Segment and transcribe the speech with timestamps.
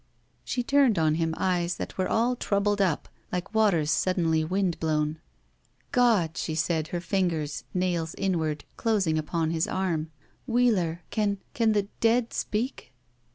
[0.43, 5.19] She turned on him eyes that were all troubled up, like waters suddenly wind blown.
[5.91, 10.09] "God!" she said, her fingers, nails inward, closing about his arm.
[10.47, 12.93] "Wheeler— can— can the— dead— speak?"